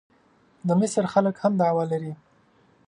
د 0.67 0.69
مصر 0.81 1.03
خلک 1.13 1.35
هم 1.43 1.53
دعوه 1.61 1.83
لري. 1.91 2.13